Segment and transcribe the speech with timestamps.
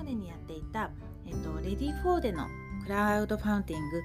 [0.00, 0.90] までにやっていた、
[1.26, 2.46] えっと、 READYFOR での
[2.84, 4.02] クラウドファンディング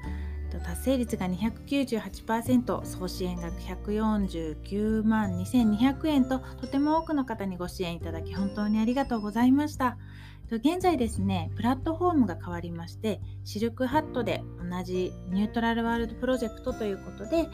[0.63, 9.97] 達成率が298%総支援額149万2200円ととても多くの方にご支援いただき本当にありがとうございました。
[10.51, 17.49] 現在ですねプラットフォームが変わりましてシルクハットで同じニュートラルワールドプロジェクトということで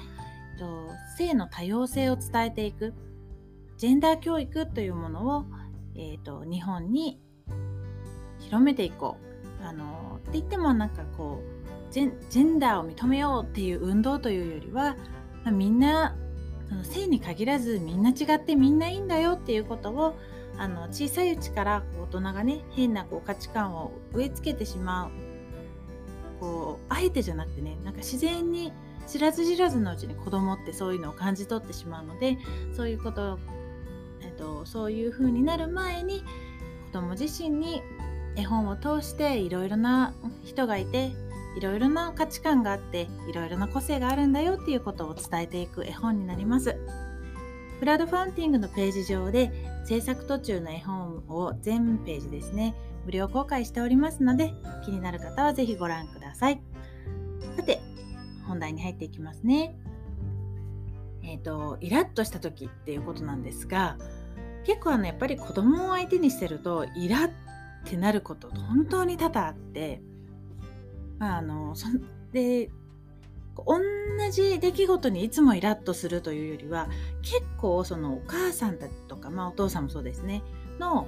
[1.15, 2.93] 性の多様性を伝えていく
[3.77, 5.45] ジェンダー教育というものを、
[5.95, 7.21] えーと、日本に
[8.51, 9.17] 広めていこ
[9.61, 9.65] う。
[9.65, 11.41] あのって言ってもなんかこ
[11.89, 14.97] うジェンダーを認めようっていう運動というよりは
[15.51, 16.15] みんな
[16.67, 20.15] その性に限らずみんな違ってみんないいんだよっていうことを
[20.57, 25.11] あの小さいうちからこう大人がね変なこう価値観を植え付けてしまう。
[26.39, 28.73] こうあえてじゃなくてねなんか自然に
[29.05, 32.39] 知らず知らずのうちに子供ってそういうのを感じ取ってしまうので
[32.75, 33.37] そういうこと
[34.23, 36.23] えっと、そういう風になる前に
[36.91, 37.81] 子供自身に
[38.35, 41.11] 絵本を通していろいろな人がいて
[41.57, 46.77] いろいろな価値観があっていろいろな個性があるんだよっていうことを伝えていく絵本になります。
[47.79, 49.51] クラウドファンティングのページ上で
[49.85, 54.53] 制作途中の絵本を全ページですね無料公開しておりますので
[54.85, 56.61] 気になる方は是非ご覧ください。
[57.57, 57.81] さて
[58.47, 59.75] 本題に入っていきますね。
[61.23, 63.97] えっ、ー、とイラッとした時っていうことなんですが
[64.63, 67.31] 結構あのやっぱり子供を相手にしてるとイラッ
[67.85, 70.01] ってなること本当に多々あって、
[71.19, 71.87] まあ、あのそ
[72.31, 72.69] で
[73.55, 73.79] 同
[74.31, 76.87] じ出来事にいつもイラッとするというよりは
[77.21, 80.41] 結構そのお母さんたちとか、まあ、お父さんもそうですね
[80.79, 81.07] の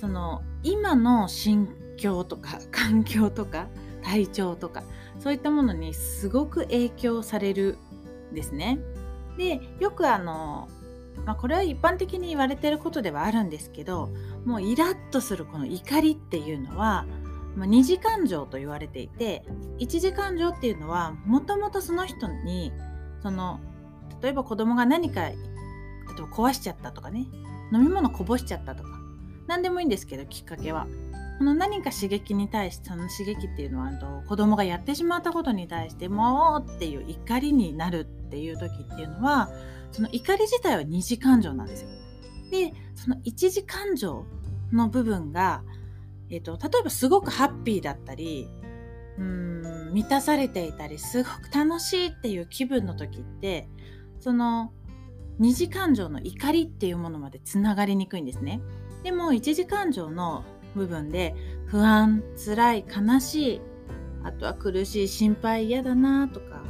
[0.00, 3.68] その今の心境とか 環境とか
[4.02, 4.82] 体調とか
[5.18, 7.76] そういったものにすごく影響される
[8.30, 8.78] んですね。
[9.36, 10.68] でよくあの
[11.26, 14.08] まあ、これは一般的に言われてることではあるんですけど
[14.48, 17.04] もうイラッとするこの怒りっていうのは、
[17.54, 19.44] まあ、二次感情と言われていて
[19.76, 22.72] 一次感情っていうのはもともとその人に
[23.22, 23.60] その
[24.22, 25.36] 例えば子供が何か例え
[26.22, 27.26] ば壊しちゃったとかね
[27.74, 28.88] 飲み物こぼしちゃったとか
[29.48, 30.86] 何でもいいんですけどきっかけは
[31.36, 39.50] この何か刺激に対してその刺激っていうのはと子供がやってしまったことに対してもうっていう怒りになるっていう時っていうのは
[39.92, 41.90] その怒り自体は二次感情なんですよ。
[42.50, 44.24] でその一次感情
[44.72, 45.62] の部分が、
[46.30, 48.48] えーと、例えばすごくハッピーだったり
[49.18, 53.68] うん満たされていたりすごく楽しいっていう気分の時って
[54.20, 54.72] その
[55.38, 58.60] 二次感情の怒りっていうものまでつながりにくいんですね。
[59.04, 61.34] でも一次感情の部分で
[61.66, 63.60] 不安辛い悲しい
[64.24, 66.62] あとは苦しい心配嫌だなとか、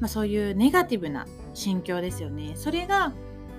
[0.00, 2.52] まあ、そういうネガティブな心境ですよね。
[2.56, 3.12] それが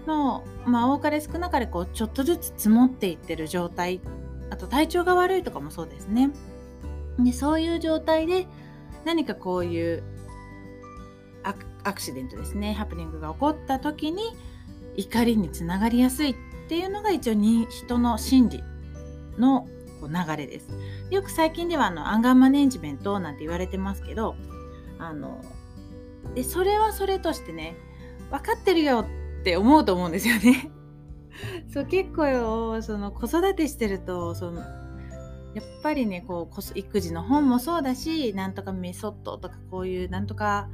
[0.06, 4.02] もう、まあ、多かれ少なかれこうちょっとずつ積もっていってる状態
[4.50, 6.30] あと体調が悪いとかもそうですね。
[7.20, 8.48] でそういう状態で
[9.06, 10.04] 何かこういう
[11.86, 14.36] アクシデントですねハプニングが起こった時に
[14.96, 16.36] 怒りにつながりやすいっ
[16.68, 18.64] ていうのが一応に人の心理
[19.38, 19.68] の
[20.02, 20.68] こう流れです。
[21.12, 24.36] よく最近ではあのアンガーマネジメントなんて言われてますけど
[24.98, 25.42] あの
[26.34, 27.76] でそれはそれとしてね
[28.32, 29.06] 分かってるよ
[29.46, 30.72] って思うと思うんですよね。
[31.72, 40.68] そう結構その子育てしてるとそのやっぱりねこう育児の本もそうだしなんとかメソッドとかこういうなんとか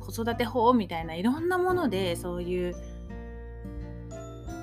[0.00, 2.74] 子育て法みたいないろんなものでそういう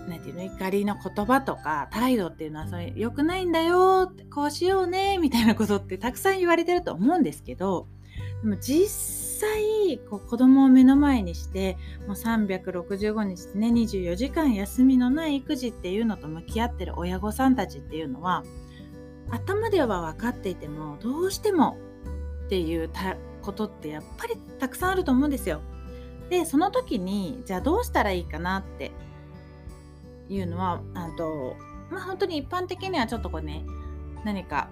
[0.10, 7.88] なんていうの怒りの言葉とか態度っていうのはそれ良くないんだよこうしようねみたいなことってたくさん言われてると思うんですけど
[8.44, 8.90] でも実
[9.50, 18.44] 際こう子供を目の前にしてもう365日ね24時間休みのない育児っていうのと向き合ってる親御さんたちっていうのは
[19.30, 21.78] 頭では分かっていてもどうしても
[22.46, 22.90] っていう
[23.42, 25.62] ことってやっぱりたくさんあると思うんですよ。
[26.30, 28.92] でその時にじゃあどうしたらいいかなって
[30.30, 31.56] いうのはあと
[31.90, 33.66] まあ本当に一般的にはちょっとこうね
[34.26, 34.70] 何か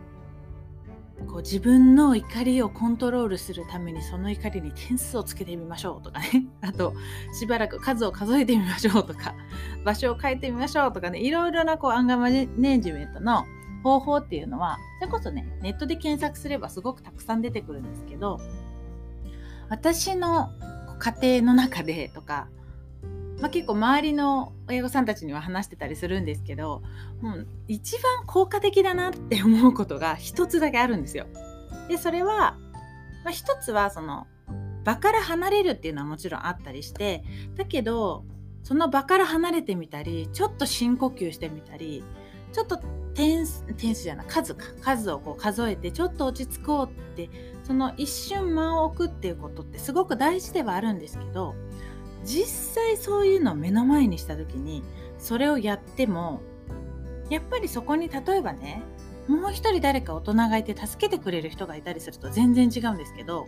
[1.28, 6.46] こう自分の怒りをコントロールするためにその怒りに点数をつけてみましょうとかね。
[6.62, 6.94] あと
[7.34, 9.36] しばらく数を数えてみましょうとか。
[9.86, 11.20] 場所を変えてみましょうとかね。
[11.20, 13.46] いろいろなこうアンガーマネジメントの
[13.84, 18.40] 方法っていうのはそれこそねネットで検索すればすごくたくさん出てくるんですけど
[19.70, 20.52] 私の
[21.00, 22.48] 家庭の中でとか
[23.42, 26.84] まあ、結構周りの親御さんたちには話してたりするんですけど
[27.22, 31.26] もう一番効果的だなって思うことが一つだけあるんですよ。
[31.90, 32.56] でそれは、
[33.24, 34.28] まあ、一つはその
[34.84, 37.24] 場から離れるっていうのはもちろんあったりして
[37.56, 38.24] だけど
[38.64, 42.04] その場から離れてみたりちょっと深呼吸してみたり
[42.54, 42.78] ちょっと
[43.14, 47.30] 点数点数じゃない数か数をこう数えてちょっと落ち着こうって
[47.64, 51.56] その一瞬間を置くっていうことってすごく大事ではあるんですけど
[52.24, 54.84] 実際そういうのを目の前にした時に
[55.18, 56.42] それをやっても
[57.30, 58.84] やっぱりそこに例えばね
[59.28, 63.46] もう一人誰か大人がいて助けてくれる人がいたりすると全然違うんですけど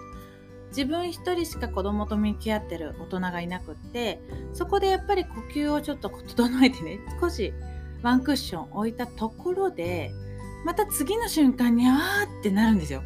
[0.70, 4.22] 自分一人しか子供と向き合ってる大人がいなくって
[4.54, 7.54] そこでやっぱり呼吸をちょっと整えてね少し
[8.02, 10.12] ワンクッション置いたところで
[10.66, 13.04] また次の瞬間にあーってなるんですよ。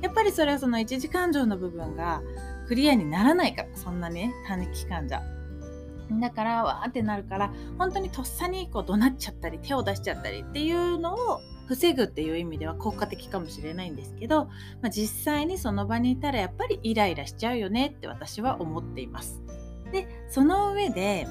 [0.00, 2.22] やっぱりそれはその一時感情の部分が
[2.66, 5.22] クリアにならないからそんなね短期間じゃ。
[6.20, 14.44] だからわーってなるから本当にとっさにこう怒鳴っちゃったり手を出しちゃったりっていうのを防ぐっていう意味では効果的かもしれないんですけど、
[14.82, 19.42] まあ、実際にその場にいたらやっぱりイライラしちゃうよねって私は思っています。
[19.92, 21.26] でその上で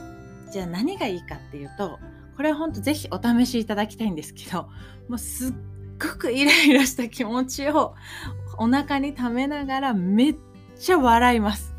[0.52, 2.00] じゃあ何がいいかっていうと
[2.36, 4.70] これは本当ぜひお試しいただきたいんですけど
[5.08, 5.54] もうすっ
[6.02, 7.94] ごくイライラした気持ちを
[8.58, 10.36] お腹に溜めながらめっ
[10.78, 11.74] ちゃ笑います。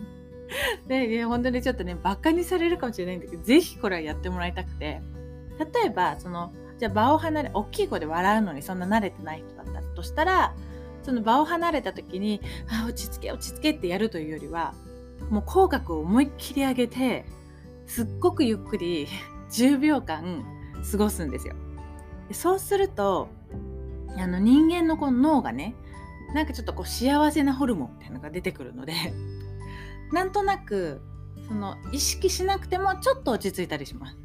[0.88, 5.00] で本当にちょっとねバカにされるかもしれないんだけどぜひこれはやってもらいたくて
[5.58, 10.54] 例えばそのじゃあ場を離れ大きい声で笑うのにそんな慣れてない人だったとしたら
[11.02, 14.74] その場を離れた時に「あ落ち着け落ち着け」ってやるというよりは
[15.30, 17.24] もう口角を思いっきり上げて
[17.86, 19.06] すっごくゆっくり
[19.50, 20.44] 10秒間
[20.90, 21.54] 過ごすんですよ。
[22.32, 23.28] そうすると
[24.18, 25.74] あの人間のこの脳がね
[26.34, 28.92] なんかちょっとこう幸せなホルモンみたいなのが出てくるので
[30.12, 31.00] なんとなく
[31.48, 34.16] その意識しなくてもちょっと落ち着いたりします。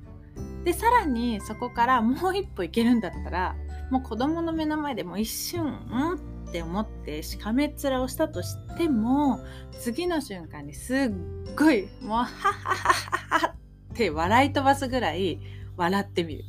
[0.63, 3.55] でさらにそこからもう一歩いけるんだったら
[3.89, 5.67] もう子供の目の前でも一瞬う
[6.15, 6.31] ん？
[6.49, 9.39] って思ってしかめっ面をしたとしても
[9.79, 15.39] 次の瞬間にすっごいもうハハハハハって笑い飛ばすぐらい
[15.77, 16.43] 笑ってみる。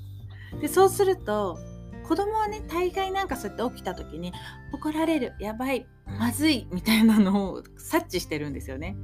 [0.60, 1.58] でそうすると
[2.06, 4.32] 子供はね大概なんかそうやって起きた時に
[4.72, 8.96] 怒られるやばいまずいみたいなのを察知してるんですよね。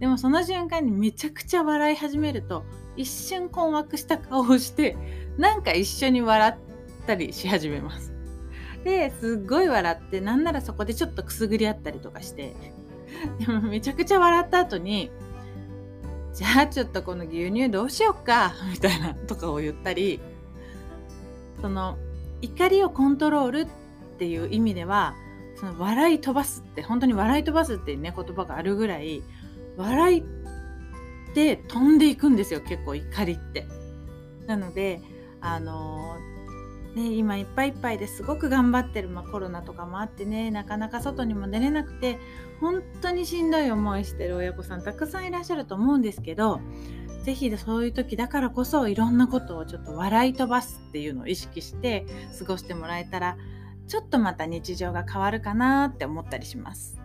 [0.00, 2.64] でもその瞬間にめちゃくちゃ笑い始めると
[2.96, 4.96] 一瞬困惑した顔をして
[5.38, 8.12] なんか一緒に笑ったりし始めます。
[8.84, 12.54] ですっごい笑ってなんならそこでちょっとくすぐり合ったりとかして
[13.38, 15.10] でもめちゃくちゃ笑った後に
[16.34, 20.20] じゃあちょっとこの牛乳どうしよっかみたいなとかを言ったり
[21.62, 21.96] その
[22.44, 23.66] 怒りをコントロールっ
[24.18, 25.14] ていう意味では
[25.56, 29.22] その笑い飛ばすって本当に笑い飛ばすっていうね言葉があるぐらい
[29.76, 30.24] 笑いっ
[31.34, 33.66] て飛んでいくんですよ結構怒りって。
[34.46, 35.00] なので
[35.40, 36.16] あの
[36.94, 42.18] ね、今いっぱいいっぱいですごく頑張ってる、まあ、コロナとかもあってねなかなか外にも出れなくて
[42.60, 46.60] 本当にしんどい思いしてる親御さんたくさんいらっしゃると思うんですけど
[47.24, 52.06] 是非そういう時だからこそいろんなことをちょっと笑い飛ばすっていうのを意識して
[52.38, 53.38] 過ごしてもらえたら
[53.88, 56.98] ちょっとまた日常が変わるかなって思ったりします。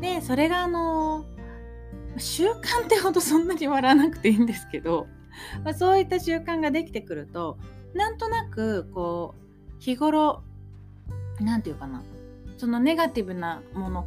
[0.00, 1.24] でそれがあの
[2.16, 5.06] 習慣ってほどそんなに笑わなくていいんですけど、
[5.64, 7.58] まあ、そういった習慣ができてくると
[7.94, 10.42] なんとなくこう日頃
[11.40, 12.02] 何て言うかな。
[12.58, 14.04] そのネガティブなもの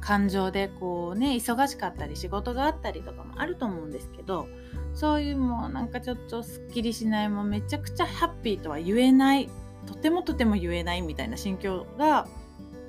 [0.00, 4.48] 感情でこうね忙しかったり仕事があったりとかもあると思うんですけど
[4.94, 9.50] そういうもうなんかちょっとすっきりしないもうめちゃくちゃハッピーとは言えない
[9.86, 12.26] とてもとても言えないみたいな心境が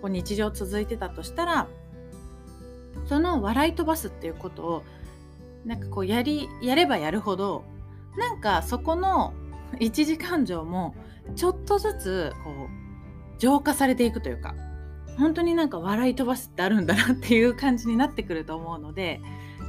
[0.01, 1.67] こう日常続いてたとしたら
[3.07, 4.83] その笑い飛ばすっていうことを
[5.65, 7.65] なんかこうやりやればやるほど
[8.17, 9.33] なんかそこの
[9.79, 10.95] 一時感情も
[11.35, 14.55] ちょっとずつこう浄化されていくというか
[15.17, 19.21] 本当になんか笑い飛ばすってあるんだなっていう感じになってくると思うので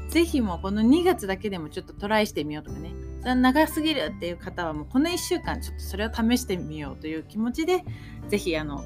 [0.08, 2.92] 是非もうこの2月だけでもちょっとトライしてみようとかね
[3.34, 7.84] 長すぎるっていう方はもうこの1週間ちょっとそれを試してみようという気持ちで
[8.28, 8.84] 是非あの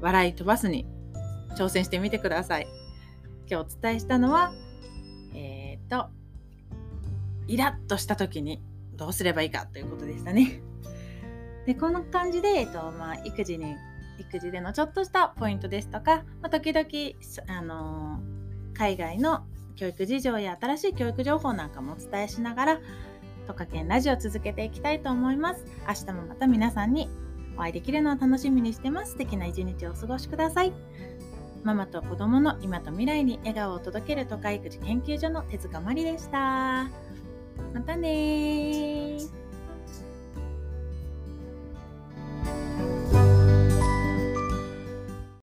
[0.00, 0.86] 笑い飛ばすに
[1.56, 2.66] 挑戦してみてください。
[3.48, 4.52] 今日お伝えしたのは
[5.34, 6.08] えっ、と
[7.46, 8.62] イラッとした時に
[8.96, 10.60] どうすればいいかということでしたね。
[11.66, 13.74] でこの感じで、えっとまあ、育児に
[14.18, 16.86] 育児でのちょっとしたポイントですとか、まあ、時々、
[17.58, 19.44] あのー、海外の
[19.76, 22.80] 教育事情や新しい教育情報なんかもお伝えしながら
[23.46, 25.64] トカケンラジオ続けていきたいと思います。
[25.86, 27.08] 明日もまた皆さんに
[27.56, 29.12] お会いできるのを楽しみにしてます。
[29.12, 30.72] 素敵な一日をお過ごしください。
[31.62, 37.03] ママと子供の今と未来に笑顔を届ける都会育児研究所の手塚まりでした。
[37.72, 39.18] またね